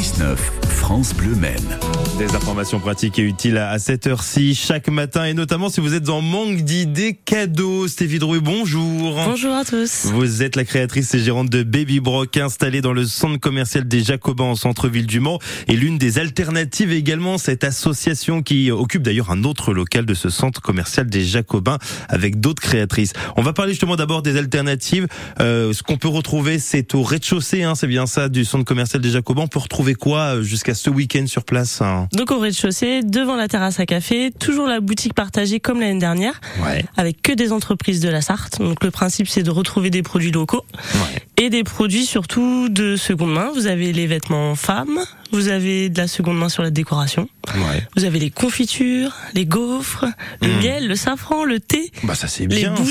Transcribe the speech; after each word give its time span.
6-9, 0.00 0.79
France 0.90 1.14
Bleu 1.14 1.36
Maine. 1.36 1.78
Des 2.18 2.34
informations 2.34 2.80
pratiques 2.80 3.20
et 3.20 3.22
utiles 3.22 3.58
à 3.58 3.78
cette 3.78 4.08
heure-ci, 4.08 4.56
chaque 4.56 4.88
matin, 4.88 5.24
et 5.24 5.34
notamment 5.34 5.68
si 5.68 5.80
vous 5.80 5.94
êtes 5.94 6.08
en 6.08 6.20
manque 6.20 6.62
d'idées 6.62 7.14
cadeaux. 7.24 7.86
Stéphie 7.86 8.18
Drouet, 8.18 8.40
bonjour. 8.40 9.14
Bonjour 9.24 9.54
à 9.54 9.64
tous. 9.64 10.06
Vous 10.06 10.42
êtes 10.42 10.56
la 10.56 10.64
créatrice 10.64 11.14
et 11.14 11.20
gérante 11.20 11.48
de 11.48 11.62
Baby 11.62 12.00
Brock, 12.00 12.36
installée 12.36 12.80
dans 12.80 12.92
le 12.92 13.06
centre 13.06 13.38
commercial 13.38 13.86
des 13.86 14.02
Jacobins 14.02 14.46
en 14.46 14.54
centre-ville 14.56 15.06
du 15.06 15.20
Mans, 15.20 15.38
et 15.68 15.76
l'une 15.76 15.96
des 15.96 16.18
alternatives 16.18 16.90
également, 16.90 17.38
cette 17.38 17.62
association 17.62 18.42
qui 18.42 18.72
occupe 18.72 19.02
d'ailleurs 19.02 19.30
un 19.30 19.44
autre 19.44 19.72
local 19.72 20.06
de 20.06 20.14
ce 20.14 20.28
centre 20.28 20.60
commercial 20.60 21.08
des 21.08 21.24
Jacobins 21.24 21.78
avec 22.08 22.40
d'autres 22.40 22.62
créatrices. 22.62 23.12
On 23.36 23.42
va 23.42 23.52
parler 23.52 23.74
justement 23.74 23.94
d'abord 23.94 24.22
des 24.22 24.36
alternatives. 24.36 25.06
Euh, 25.38 25.72
ce 25.72 25.84
qu'on 25.84 25.98
peut 25.98 26.08
retrouver, 26.08 26.58
c'est 26.58 26.96
au 26.96 27.04
rez-de-chaussée, 27.04 27.62
hein, 27.62 27.76
c'est 27.76 27.86
bien 27.86 28.06
ça, 28.06 28.28
du 28.28 28.44
centre 28.44 28.64
commercial 28.64 29.00
des 29.00 29.10
Jacobins. 29.10 29.42
On 29.42 29.48
peut 29.48 29.60
retrouver 29.60 29.94
quoi 29.94 30.34
euh, 30.34 30.42
jusqu'à 30.42 30.74
ce 30.80 30.90
week-end 30.90 31.26
sur 31.26 31.44
place 31.44 31.80
hein 31.82 32.08
Donc 32.12 32.30
au 32.30 32.38
rez-de-chaussée, 32.38 33.02
devant 33.02 33.36
la 33.36 33.48
terrasse 33.48 33.78
à 33.80 33.86
café, 33.86 34.30
toujours 34.38 34.66
la 34.66 34.80
boutique 34.80 35.14
partagée 35.14 35.60
comme 35.60 35.80
l'année 35.80 35.98
dernière, 36.00 36.40
Ouais. 36.64 36.84
avec 36.96 37.20
que 37.22 37.32
des 37.32 37.52
entreprises 37.52 38.00
de 38.00 38.08
la 38.08 38.20
Sarthe. 38.22 38.58
Donc 38.60 38.82
le 38.82 38.90
principe 38.90 39.28
c'est 39.28 39.42
de 39.42 39.50
retrouver 39.50 39.90
des 39.90 40.02
produits 40.02 40.30
locaux 40.32 40.64
Ouais. 40.94 41.22
et 41.44 41.50
des 41.50 41.64
produits 41.64 42.06
surtout 42.06 42.68
de 42.68 42.96
seconde 42.96 43.32
main. 43.32 43.50
Vous 43.54 43.66
avez 43.66 43.92
les 43.92 44.06
vêtements 44.06 44.54
femmes, 44.54 44.98
vous 45.32 45.48
avez 45.48 45.88
de 45.90 45.98
la 45.98 46.08
seconde 46.08 46.38
main 46.38 46.48
sur 46.48 46.62
la 46.62 46.70
décoration, 46.70 47.28
Ouais. 47.54 47.86
vous 47.96 48.04
avez 48.04 48.18
les 48.18 48.30
confitures, 48.30 49.12
les 49.34 49.46
gaufres, 49.46 50.06
le 50.40 50.48
Mm. 50.48 50.58
miel, 50.60 50.88
le 50.88 50.96
safran, 50.96 51.44
le 51.44 51.60
thé, 51.60 51.90
Bah 52.04 52.14
ça 52.14 52.26
c'est 52.28 52.46
les 52.46 52.56
bien. 52.56 52.74
ça. 52.76 52.82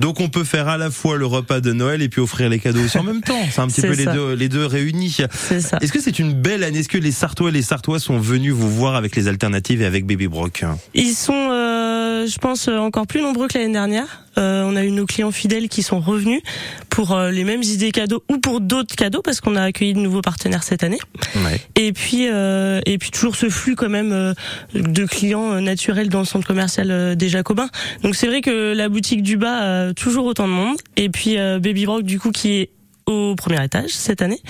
Donc 0.00 0.18
on 0.20 0.30
peut 0.30 0.44
faire 0.44 0.66
à 0.66 0.78
la 0.78 0.90
fois 0.90 1.18
le 1.18 1.26
repas 1.26 1.60
de 1.60 1.74
Noël 1.74 2.00
et 2.00 2.08
puis 2.08 2.22
offrir 2.22 2.48
les 2.48 2.58
cadeaux 2.58 2.82
aussi 2.82 2.96
en 2.96 3.02
même 3.02 3.20
temps. 3.20 3.38
C'est 3.52 3.60
un 3.60 3.66
petit 3.66 3.82
peu 3.82 3.92
les 3.92 4.06
deux, 4.06 4.32
les 4.32 4.48
deux 4.48 4.64
réunis. 4.64 5.18
C'est 5.30 5.60
ça. 5.60 5.76
Est-ce 5.82 5.92
que 5.92 6.00
c'est 6.00 6.18
une 6.18 6.32
belle 6.32 6.64
année? 6.64 6.78
Est-ce 6.78 6.88
que 6.88 6.96
les 6.96 7.12
Sartois 7.12 7.50
et 7.50 7.52
les 7.52 7.60
Sartois 7.60 7.98
sont 7.98 8.18
venus 8.18 8.54
vous 8.54 8.70
voir 8.70 8.94
avec 8.94 9.14
les 9.14 9.28
alternatives 9.28 9.82
et 9.82 9.84
avec 9.84 10.06
Baby 10.06 10.26
Brock 10.26 10.64
Ils 10.94 11.12
sont, 11.12 11.50
euh, 11.50 12.26
je 12.26 12.38
pense, 12.38 12.68
euh, 12.68 12.78
encore 12.78 13.06
plus 13.06 13.20
nombreux 13.20 13.46
que 13.46 13.58
l'année 13.58 13.74
dernière. 13.74 14.24
Euh, 14.40 14.64
on 14.64 14.76
a 14.76 14.84
eu 14.84 14.90
nos 14.90 15.06
clients 15.06 15.30
fidèles 15.30 15.68
qui 15.68 15.82
sont 15.82 16.00
revenus 16.00 16.40
pour 16.88 17.12
euh, 17.12 17.30
les 17.30 17.44
mêmes 17.44 17.62
idées 17.62 17.92
cadeaux 17.92 18.22
ou 18.30 18.38
pour 18.38 18.60
d'autres 18.60 18.96
cadeaux 18.96 19.22
parce 19.22 19.40
qu'on 19.40 19.56
a 19.56 19.62
accueilli 19.62 19.94
de 19.94 20.00
nouveaux 20.00 20.22
partenaires 20.22 20.62
cette 20.62 20.82
année. 20.82 20.98
Ouais. 21.36 21.60
Et 21.76 21.92
puis, 21.92 22.28
euh, 22.28 22.80
et 22.86 22.98
puis 22.98 23.10
toujours 23.10 23.36
ce 23.36 23.48
flux 23.48 23.76
quand 23.76 23.88
même 23.88 24.12
euh, 24.12 24.34
de 24.74 25.04
clients 25.04 25.52
euh, 25.52 25.60
naturels 25.60 26.08
dans 26.08 26.20
le 26.20 26.24
centre 26.24 26.46
commercial 26.46 27.16
des 27.16 27.28
Jacobins. 27.28 27.68
Donc 28.02 28.16
c'est 28.16 28.26
vrai 28.26 28.40
que 28.40 28.74
la 28.74 28.88
boutique 28.88 29.22
du 29.22 29.36
bas 29.36 29.88
a 29.88 29.94
toujours 29.94 30.26
autant 30.26 30.46
de 30.46 30.52
monde. 30.52 30.76
Et 30.96 31.08
puis 31.08 31.38
euh, 31.38 31.58
Baby 31.58 31.86
Brock 31.86 32.02
du 32.02 32.18
coup 32.18 32.30
qui 32.30 32.52
est 32.52 32.70
au 33.10 33.34
premier 33.34 33.62
étage 33.64 33.90
cette 33.90 34.22
année 34.22 34.40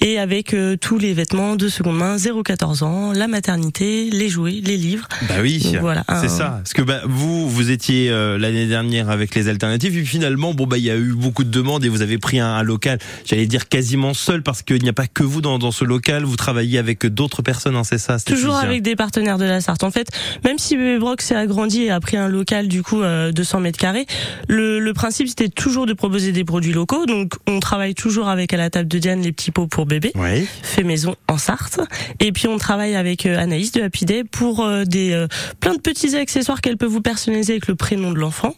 et 0.00 0.18
avec 0.18 0.54
euh, 0.54 0.76
tous 0.76 0.98
les 0.98 1.14
vêtements 1.14 1.56
de 1.56 1.68
seconde 1.68 1.96
main 1.96 2.16
0-14 2.16 2.84
ans, 2.84 3.12
la 3.12 3.28
maternité, 3.28 4.10
les 4.10 4.28
jouets, 4.28 4.60
les 4.64 4.76
livres. 4.76 5.08
Bah 5.28 5.36
oui, 5.40 5.60
Donc 5.60 5.76
voilà, 5.76 6.04
c'est 6.20 6.28
ça. 6.28 6.60
Parce 6.62 6.72
que 6.72 6.82
bah, 6.82 7.00
vous, 7.04 7.48
vous 7.48 7.70
étiez 7.70 8.10
euh, 8.10 8.38
l'année 8.38 8.66
dernière 8.66 9.10
avec 9.10 9.34
les 9.34 9.48
alternatives, 9.48 9.96
et 9.96 10.04
finalement, 10.04 10.54
bon 10.54 10.66
bah 10.66 10.78
il 10.78 10.84
y 10.84 10.90
a 10.90 10.96
eu 10.96 11.12
beaucoup 11.12 11.44
de 11.44 11.50
demandes 11.50 11.84
et 11.84 11.88
vous 11.88 12.02
avez 12.02 12.18
pris 12.18 12.40
un, 12.40 12.48
un 12.48 12.62
local, 12.62 12.98
j'allais 13.24 13.46
dire 13.46 13.68
quasiment 13.68 14.14
seul, 14.14 14.42
parce 14.42 14.62
qu'il 14.62 14.82
n'y 14.82 14.88
a 14.88 14.92
pas 14.92 15.06
que 15.06 15.22
vous 15.22 15.40
dans, 15.40 15.58
dans 15.58 15.72
ce 15.72 15.84
local. 15.84 16.24
Vous 16.24 16.36
travaillez 16.36 16.78
avec 16.78 17.06
d'autres 17.06 17.42
personnes, 17.42 17.76
hein, 17.76 17.84
c'est 17.84 17.98
ça 17.98 18.18
Toujours 18.18 18.56
avec 18.56 18.82
des 18.82 18.96
partenaires 18.96 19.38
de 19.38 19.44
la 19.44 19.60
Sarthe. 19.60 19.84
En 19.84 19.90
fait, 19.90 20.08
même 20.44 20.58
si 20.58 20.76
Bébé 20.76 20.98
Brock 20.98 21.22
s'est 21.22 21.36
agrandi 21.36 21.84
et 21.84 21.90
a 21.90 22.00
pris 22.00 22.16
un 22.16 22.28
local 22.28 22.68
du 22.68 22.82
coup 22.82 23.02
euh, 23.02 23.32
de 23.32 23.42
100 23.42 23.60
mètres 23.60 23.78
carrés, 23.78 24.06
le, 24.48 24.80
le 24.80 24.92
principe 24.92 25.28
c'était 25.28 25.48
toujours 25.48 25.86
de 25.86 25.92
proposer 25.92 26.32
des 26.32 26.44
produits 26.44 26.72
locaux. 26.72 27.06
Donc 27.06 27.34
on 27.46 27.60
travaille 27.60 27.94
toujours 27.94 28.07
avec 28.16 28.54
à 28.54 28.56
la 28.56 28.70
table 28.70 28.88
de 28.88 28.98
Diane 28.98 29.20
les 29.20 29.32
petits 29.32 29.50
pots 29.50 29.66
pour 29.66 29.84
bébé, 29.86 30.12
Oui. 30.14 30.46
fait 30.62 30.82
maison 30.82 31.14
en 31.28 31.36
Sarthe. 31.36 31.80
Et 32.20 32.32
puis 32.32 32.48
on 32.48 32.56
travaille 32.56 32.94
avec 32.96 33.26
euh, 33.26 33.38
Anaïs 33.38 33.70
de 33.72 33.82
Happy 33.82 34.06
Day 34.06 34.24
pour 34.24 34.64
euh, 34.64 34.84
des 34.84 35.12
euh, 35.12 35.28
plein 35.60 35.74
de 35.74 35.80
petits 35.80 36.16
accessoires 36.16 36.60
qu'elle 36.62 36.78
peut 36.78 36.86
vous 36.86 37.02
personnaliser 37.02 37.52
avec 37.52 37.68
le 37.68 37.74
prénom 37.74 38.10
de 38.12 38.18
l'enfant. 38.18 38.54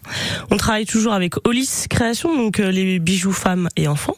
On 0.50 0.56
travaille 0.56 0.86
toujours 0.86 1.12
avec 1.12 1.34
Olis 1.46 1.86
Création, 1.90 2.36
donc 2.36 2.58
les 2.58 2.98
bijoux 3.00 3.32
femmes 3.32 3.68
et 3.76 3.88
enfants. 3.88 4.16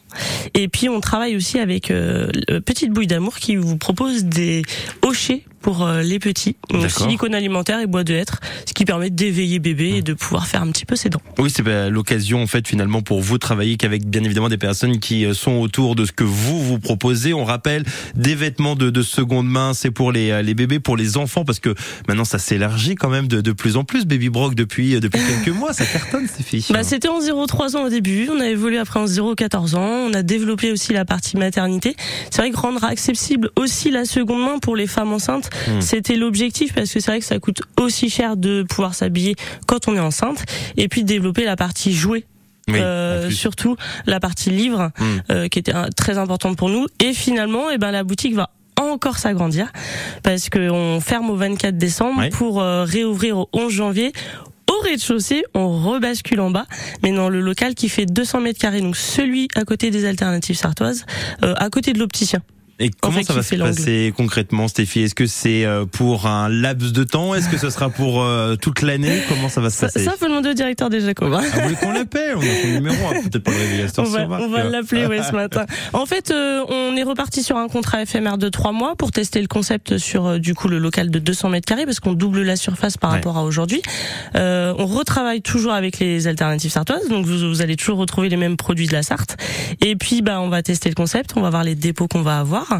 Et 0.54 0.68
puis 0.68 0.88
on 0.88 1.00
travaille 1.00 1.34
aussi 1.36 1.58
avec 1.58 1.88
Petite 1.88 2.90
Bouille 2.90 3.06
d'amour 3.06 3.36
qui 3.36 3.56
vous 3.56 3.78
propose 3.78 4.24
des 4.24 4.62
hochets 5.02 5.44
pour 5.62 5.86
euh, 5.86 6.02
les 6.02 6.18
petits, 6.18 6.56
donc 6.70 6.82
D'accord. 6.82 7.06
silicone 7.06 7.34
alimentaire 7.34 7.80
et 7.80 7.86
bois 7.86 8.04
de 8.04 8.14
hêtre, 8.14 8.40
ce 8.66 8.72
qui 8.72 8.84
permet 8.84 9.10
d'éveiller 9.10 9.58
bébé 9.58 9.96
et 9.96 10.02
de 10.02 10.12
pouvoir 10.12 10.46
faire 10.46 10.62
un 10.62 10.70
petit 10.70 10.84
peu 10.84 10.96
ses 10.96 11.08
dents. 11.08 11.22
Oui, 11.38 11.50
c'est 11.50 11.62
bah, 11.62 11.88
l'occasion 11.88 12.42
en 12.42 12.46
fait 12.46 12.66
finalement 12.68 13.00
pour 13.00 13.20
vous 13.20 13.34
de 13.34 13.40
travailler 13.40 13.76
qu'avec 13.76 14.04
bien 14.04 14.22
évidemment 14.24 14.48
des 14.48 14.58
personnes 14.58 14.98
qui 14.98 15.24
euh, 15.24 15.34
sont 15.34 15.52
autour 15.52 15.94
de 15.94 16.04
ce 16.04 16.12
que 16.12 16.24
vous 16.24 16.60
vous 16.62 16.78
proposez. 16.78 17.32
On 17.32 17.44
rappelle 17.44 17.84
des 18.14 18.34
vêtements 18.34 18.74
de, 18.76 18.90
de 18.90 19.02
seconde 19.02 19.48
main, 19.48 19.72
c'est 19.72 19.90
pour 19.90 20.12
les, 20.12 20.30
euh, 20.30 20.42
les 20.42 20.54
bébés, 20.54 20.80
pour 20.80 20.96
les 20.96 21.16
enfants 21.16 21.44
parce 21.44 21.60
que 21.60 21.74
maintenant 22.08 22.24
ça 22.24 22.38
s'élargit 22.38 22.96
quand 22.96 23.08
même 23.08 23.28
de, 23.28 23.40
de 23.40 23.52
plus 23.52 23.76
en 23.76 23.84
plus. 23.84 24.04
Baby 24.04 24.28
Brock 24.28 24.54
depuis 24.54 24.96
euh, 24.96 25.00
depuis 25.00 25.20
quelques 25.20 25.56
mois, 25.58 25.72
ça 25.72 25.86
cartonne 25.86 26.26
ces 26.26 26.42
filles. 26.42 26.66
Bah, 26.70 26.82
c'était 26.82 27.08
en 27.08 27.20
0-3 27.20 27.76
ans 27.76 27.84
au 27.84 27.88
début, 27.88 28.28
on 28.30 28.40
a 28.40 28.48
évolué 28.48 28.78
après 28.78 29.00
en 29.00 29.06
0-14 29.06 29.76
ans, 29.76 30.08
on 30.10 30.12
a 30.12 30.22
développé 30.22 30.72
aussi 30.72 30.92
la 30.92 31.04
partie 31.04 31.36
maternité. 31.36 31.96
C'est 32.30 32.42
vrai 32.42 32.50
que 32.50 32.56
rendre 32.56 32.82
accessible 32.84 33.50
aussi 33.56 33.90
la 33.90 34.04
seconde 34.04 34.42
main 34.42 34.58
pour 34.58 34.76
les 34.76 34.86
femmes 34.86 35.12
enceintes, 35.12 35.50
Hmm. 35.68 35.80
c'était 35.80 36.16
l'objectif 36.16 36.74
parce 36.74 36.92
que 36.92 37.00
c'est 37.00 37.10
vrai 37.10 37.20
que 37.20 37.26
ça 37.26 37.38
coûte 37.38 37.62
aussi 37.80 38.10
cher 38.10 38.36
de 38.36 38.62
pouvoir 38.68 38.94
s'habiller 38.94 39.34
quand 39.66 39.88
on 39.88 39.94
est 39.96 40.00
enceinte 40.00 40.44
et 40.76 40.88
puis 40.88 41.02
de 41.02 41.08
développer 41.08 41.44
la 41.44 41.56
partie 41.56 41.92
jouet. 41.92 42.24
Oui, 42.68 42.78
Euh, 42.78 43.28
surtout 43.30 43.76
la 44.06 44.20
partie 44.20 44.50
livre 44.50 44.90
Hmm. 44.98 45.04
euh, 45.30 45.48
qui 45.48 45.58
était 45.58 45.72
très 45.96 46.16
importante 46.18 46.56
pour 46.56 46.68
nous 46.68 46.86
et 47.00 47.12
finalement 47.12 47.70
eh 47.70 47.78
ben 47.78 47.90
la 47.90 48.04
boutique 48.04 48.34
va 48.34 48.50
encore 48.80 49.18
s'agrandir 49.18 49.70
parce 50.22 50.48
que 50.48 50.70
on 50.70 51.00
ferme 51.00 51.28
au 51.30 51.36
24 51.36 51.76
décembre 51.76 52.28
pour 52.30 52.60
euh, 52.60 52.84
réouvrir 52.84 53.38
au 53.38 53.48
11 53.52 53.72
janvier 53.72 54.12
au 54.70 54.80
rez-de-chaussée, 54.84 55.44
on 55.54 55.68
rebascule 55.82 56.40
en 56.40 56.50
bas, 56.50 56.64
mais 57.02 57.12
dans 57.12 57.28
le 57.28 57.40
local 57.40 57.74
qui 57.74 57.88
fait 57.90 58.06
200 58.06 58.40
mètres 58.40 58.58
carrés, 58.60 58.80
donc 58.80 58.96
celui 58.96 59.48
à 59.54 59.64
côté 59.64 59.90
des 59.90 60.06
alternatives 60.06 60.56
sartoises, 60.56 61.04
euh, 61.44 61.52
à 61.58 61.68
côté 61.68 61.92
de 61.92 61.98
l'opticien. 61.98 62.40
Et 62.84 62.90
comment 63.00 63.22
ça 63.22 63.32
va 63.32 63.42
se 63.44 63.54
passer 63.54 64.12
concrètement, 64.16 64.66
Stéphie? 64.66 65.02
Est-ce 65.02 65.14
que 65.14 65.26
c'est 65.26 65.64
euh, 65.64 65.84
pour 65.86 66.26
un 66.26 66.48
laps 66.48 66.92
de 66.92 67.04
temps? 67.04 67.34
Est-ce 67.34 67.48
que 67.48 67.56
ce 67.56 67.70
sera 67.70 67.90
pour 67.90 68.20
euh, 68.22 68.56
toute 68.56 68.82
l'année? 68.82 69.22
Comment 69.28 69.48
ça 69.48 69.60
va 69.60 69.70
se 69.70 69.76
Ça, 69.78 69.86
passer? 69.86 70.04
ça 70.04 70.14
faut 70.18 70.26
demander 70.26 70.50
au 70.50 70.54
directeur 70.54 70.90
des 70.90 71.00
Jacobins. 71.00 71.42
Ah, 71.54 71.68
vous 71.68 71.76
qu'on 71.76 71.92
l'appelle? 71.92 72.34
On 72.36 72.40
a 72.40 72.62
son 72.62 72.68
numéro, 72.68 72.96
va 72.96 73.20
peut-être 73.20 73.44
pas 73.44 73.52
le 73.52 74.00
On 74.00 74.04
va, 74.04 74.40
on 74.42 74.48
va 74.48 74.64
l'appeler 74.64 75.06
ouais, 75.06 75.22
ce 75.22 75.32
matin. 75.32 75.64
En 75.92 76.06
fait, 76.06 76.30
euh, 76.32 76.64
on 76.68 76.96
est 76.96 77.04
reparti 77.04 77.42
sur 77.44 77.56
un 77.56 77.68
contrat 77.68 78.02
éphémère 78.02 78.36
de 78.36 78.48
trois 78.48 78.72
mois 78.72 78.96
pour 78.96 79.12
tester 79.12 79.40
le 79.40 79.46
concept 79.46 79.98
sur 79.98 80.26
euh, 80.26 80.38
du 80.38 80.54
coup 80.54 80.66
le 80.68 80.78
local 80.78 81.10
de 81.10 81.18
200 81.20 81.50
mètres 81.50 81.66
carrés 81.68 81.84
parce 81.86 82.00
qu'on 82.00 82.14
double 82.14 82.42
la 82.42 82.56
surface 82.56 82.96
par 82.96 83.10
Ouais. 83.10 83.16
rapport 83.18 83.36
à 83.38 83.44
aujourd'hui. 83.44 83.82
Euh, 84.34 84.74
on 84.78 84.86
retravaille 84.86 85.42
toujours 85.42 85.72
avec 85.72 85.98
les 86.00 86.26
alternatives 86.26 86.70
sartoises, 86.72 87.08
donc 87.08 87.26
vous, 87.26 87.48
vous 87.48 87.62
allez 87.62 87.76
toujours 87.76 87.98
retrouver 87.98 88.28
les 88.28 88.36
mêmes 88.36 88.56
produits 88.56 88.86
de 88.88 88.92
la 88.92 89.02
Sarthe. 89.02 89.36
Et 89.80 89.94
puis, 89.96 90.22
bah, 90.22 90.40
on 90.40 90.48
va 90.48 90.62
tester 90.62 90.88
le 90.88 90.94
concept, 90.94 91.32
on 91.36 91.42
va 91.42 91.50
voir 91.50 91.62
les 91.64 91.74
dépôts 91.74 92.08
qu'on 92.08 92.22
va 92.22 92.38
avoir. 92.40 92.71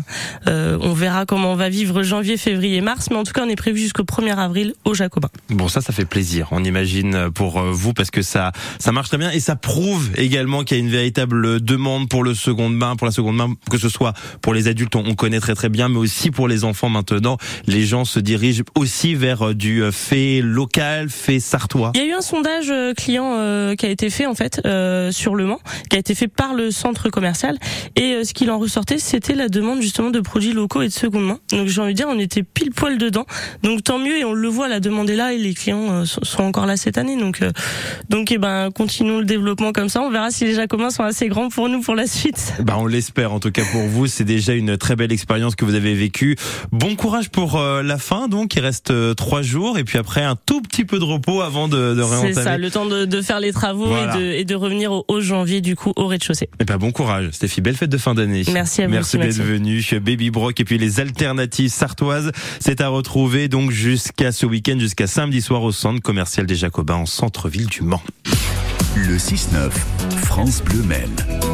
Euh, 0.46 0.78
on 0.80 0.92
verra 0.92 1.26
comment 1.26 1.52
on 1.52 1.56
va 1.56 1.68
vivre 1.68 2.02
janvier, 2.02 2.36
février, 2.36 2.80
mars, 2.80 3.08
mais 3.10 3.16
en 3.16 3.24
tout 3.24 3.32
cas, 3.32 3.42
on 3.44 3.48
est 3.48 3.56
prévu 3.56 3.80
jusqu'au 3.80 4.04
1er 4.04 4.36
avril 4.36 4.74
au 4.84 4.94
Jacobin. 4.94 5.28
Bon, 5.50 5.68
ça, 5.68 5.80
ça 5.80 5.92
fait 5.92 6.04
plaisir. 6.04 6.48
On 6.50 6.64
imagine 6.64 7.30
pour 7.34 7.58
euh, 7.58 7.70
vous 7.72 7.92
parce 7.92 8.10
que 8.10 8.22
ça, 8.22 8.52
ça 8.78 8.92
marche 8.92 9.08
très 9.08 9.18
bien 9.18 9.30
et 9.30 9.40
ça 9.40 9.56
prouve 9.56 10.10
également 10.16 10.64
qu'il 10.64 10.76
y 10.76 10.80
a 10.80 10.82
une 10.82 10.90
véritable 10.90 11.60
demande 11.60 12.08
pour 12.08 12.24
le 12.24 12.34
seconde 12.34 12.76
main, 12.76 12.96
pour 12.96 13.06
la 13.06 13.12
seconde 13.12 13.36
main, 13.36 13.54
que 13.70 13.78
ce 13.78 13.88
soit 13.88 14.14
pour 14.40 14.54
les 14.54 14.68
adultes, 14.68 14.96
on, 14.96 15.04
on 15.06 15.14
connaît 15.14 15.40
très 15.40 15.54
très 15.54 15.68
bien, 15.68 15.88
mais 15.88 15.98
aussi 15.98 16.30
pour 16.30 16.48
les 16.48 16.64
enfants 16.64 16.88
maintenant. 16.88 17.36
Les 17.66 17.84
gens 17.84 18.04
se 18.04 18.18
dirigent 18.20 18.62
aussi 18.74 19.14
vers 19.14 19.48
euh, 19.48 19.54
du 19.54 19.82
euh, 19.82 19.92
fait 19.92 20.40
local, 20.42 21.08
fait 21.10 21.40
sartois. 21.40 21.92
Il 21.94 22.00
y 22.00 22.04
a 22.04 22.06
eu 22.06 22.12
un 22.12 22.20
sondage 22.20 22.70
euh, 22.70 22.94
client 22.94 23.34
euh, 23.36 23.74
qui 23.74 23.86
a 23.86 23.90
été 23.90 24.10
fait 24.10 24.26
en 24.26 24.34
fait 24.34 24.60
euh, 24.64 25.12
sur 25.12 25.34
Le 25.34 25.46
Mans, 25.46 25.60
qui 25.90 25.96
a 25.96 25.98
été 25.98 26.14
fait 26.14 26.28
par 26.28 26.54
le 26.54 26.70
centre 26.70 27.10
commercial, 27.10 27.58
et 27.96 28.14
euh, 28.14 28.24
ce 28.24 28.34
qu'il 28.34 28.50
en 28.50 28.58
ressortait, 28.58 28.98
c'était 28.98 29.34
la 29.34 29.48
demande 29.48 29.81
justement 29.82 30.10
de 30.10 30.20
produits 30.20 30.52
locaux 30.52 30.82
et 30.82 30.88
de 30.88 30.92
seconde 30.92 31.26
main. 31.26 31.38
Donc 31.50 31.68
j'ai 31.68 31.80
envie 31.80 31.92
de 31.92 31.96
dire, 31.96 32.06
on 32.08 32.18
était 32.18 32.42
pile 32.42 32.70
poil 32.70 32.98
dedans. 32.98 33.26
Donc 33.62 33.84
tant 33.84 33.98
mieux, 33.98 34.16
et 34.18 34.24
on 34.24 34.32
le 34.32 34.48
voit, 34.48 34.68
la 34.68 34.80
demande 34.80 35.10
est 35.10 35.16
là, 35.16 35.32
et 35.32 35.38
les 35.38 35.54
clients 35.54 35.90
euh, 35.92 36.04
sont 36.04 36.42
encore 36.42 36.66
là 36.66 36.76
cette 36.76 36.98
année. 36.98 37.18
Donc 37.18 37.42
euh, 37.42 37.50
donc 38.08 38.30
eh 38.32 38.38
ben 38.38 38.70
continuons 38.70 39.18
le 39.18 39.24
développement 39.24 39.72
comme 39.72 39.88
ça. 39.88 40.00
On 40.02 40.10
verra 40.10 40.30
si 40.30 40.44
les 40.44 40.54
Jacobins 40.54 40.90
sont 40.90 41.02
assez 41.04 41.28
grands 41.28 41.48
pour 41.48 41.68
nous 41.68 41.80
pour 41.80 41.94
la 41.94 42.06
suite. 42.06 42.54
Bah, 42.60 42.76
on 42.78 42.86
l'espère 42.86 43.32
en 43.32 43.40
tout 43.40 43.50
cas 43.50 43.62
pour 43.70 43.82
vous. 43.82 44.06
C'est 44.06 44.24
déjà 44.24 44.52
une 44.54 44.76
très 44.76 44.96
belle 44.96 45.12
expérience 45.12 45.54
que 45.56 45.64
vous 45.64 45.74
avez 45.74 45.94
vécue. 45.94 46.36
Bon 46.70 46.94
courage 46.96 47.28
pour 47.30 47.56
euh, 47.58 47.82
la 47.82 47.98
fin. 47.98 48.28
Donc, 48.28 48.54
il 48.54 48.60
reste 48.60 48.92
trois 49.16 49.42
jours 49.42 49.78
et 49.78 49.84
puis 49.84 49.98
après 49.98 50.22
un 50.22 50.36
tout 50.36 50.60
petit 50.62 50.84
peu 50.84 50.98
de 50.98 51.04
repos 51.04 51.40
avant 51.40 51.68
de, 51.68 51.94
de 51.94 52.02
C'est 52.02 52.08
réentamer. 52.10 52.34
ça, 52.34 52.58
le 52.58 52.70
temps 52.70 52.86
de, 52.86 53.04
de 53.04 53.22
faire 53.22 53.40
les 53.40 53.52
travaux 53.52 53.86
Voilà. 53.86 54.16
et, 54.16 54.20
de, 54.20 54.24
et 54.32 54.44
de 54.44 54.54
revenir 54.54 54.92
au, 54.92 55.04
au 55.08 55.20
janvier 55.20 55.60
du 55.60 55.76
coup 55.76 55.92
au 55.96 56.06
rez-de-chaussée. 56.06 56.48
Et 56.60 56.64
bah, 56.64 56.78
bon 56.78 56.92
courage, 56.92 57.30
Stéphie. 57.32 57.60
Belle 57.60 57.76
fête 57.76 57.90
de 57.90 57.98
fin 57.98 58.14
d'année. 58.14 58.42
Merci 58.52 58.82
à 58.82 58.86
vous 58.86 58.92
Merci 58.92 59.16
d'être 59.18 59.26
Maxime. 59.38 59.44
Baby 60.00 60.30
Brock 60.30 60.60
et 60.60 60.64
puis 60.64 60.78
les 60.78 61.00
alternatives 61.00 61.70
sartoises. 61.70 62.32
C'est 62.60 62.80
à 62.80 62.88
retrouver 62.88 63.48
donc 63.48 63.70
jusqu'à 63.70 64.32
ce 64.32 64.46
week-end, 64.46 64.78
jusqu'à 64.78 65.06
samedi 65.06 65.40
soir 65.40 65.62
au 65.62 65.72
centre 65.72 66.00
commercial 66.00 66.46
des 66.46 66.54
Jacobins 66.54 66.96
en 66.96 67.06
centre-ville 67.06 67.66
du 67.66 67.82
Mans. 67.82 68.02
Le 68.96 69.16
6-9, 69.16 69.70
France 70.24 70.62
Bleu 70.62 70.82
Maine. 70.82 71.51